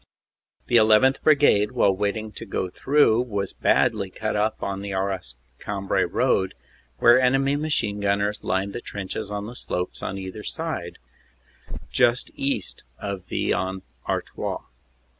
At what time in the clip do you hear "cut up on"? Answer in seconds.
4.09-4.81